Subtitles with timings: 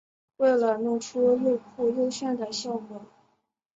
[0.37, 3.05] 为了弄出又酷又炫的效果